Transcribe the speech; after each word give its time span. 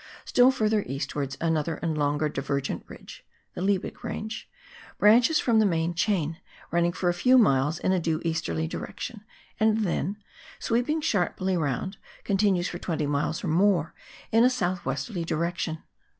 Still 0.25 0.49
further 0.49 0.81
eastwards 0.87 1.37
another 1.39 1.75
and 1.75 1.95
longer 1.95 2.27
divergent 2.27 2.83
ridge— 2.87 3.23
the 3.53 3.61
Liebig 3.61 4.03
Range— 4.03 4.49
branches 4.97 5.39
from 5.39 5.59
the 5.59 5.63
main 5.67 5.93
chain, 5.93 6.39
running 6.71 6.91
for 6.91 7.07
a 7.07 7.13
few 7.13 7.37
miles 7.37 7.77
in 7.77 7.91
a 7.91 7.99
due 7.99 8.19
easterly 8.25 8.67
direction, 8.67 9.23
and 9.59 9.81
then, 9.83 10.17
sweeping 10.57 11.01
sharply 11.01 11.55
round, 11.55 11.97
continues 12.23 12.67
for 12.67 12.79
twenty 12.79 13.05
miles 13.05 13.43
or 13.43 13.47
more 13.49 13.93
in 14.31 14.43
a 14.43 14.49
south 14.49 14.83
westerly 14.85 15.23
direction. 15.23 15.83